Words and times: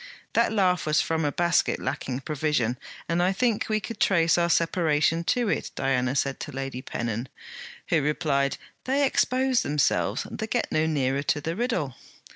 'That 0.33 0.51
laugh 0.51 0.87
was 0.87 0.99
from 0.99 1.23
a 1.23 1.31
basket 1.31 1.79
lacking 1.79 2.19
provision; 2.21 2.75
and 3.07 3.21
I 3.21 3.31
think 3.31 3.69
we 3.69 3.79
could 3.79 3.99
trace 3.99 4.35
our 4.35 4.49
separation 4.49 5.23
to 5.25 5.47
it,' 5.47 5.69
Diana 5.75 6.15
said 6.15 6.39
to 6.39 6.51
Lady 6.51 6.81
Pennon, 6.81 7.29
who 7.89 8.01
replied: 8.01 8.57
'They 8.85 9.05
expose 9.05 9.61
themselves; 9.61 10.25
they 10.31 10.47
get 10.47 10.71
no 10.71 10.87
nearer 10.87 11.21
to 11.21 11.39
the 11.39 11.55
riddle.' 11.55 11.95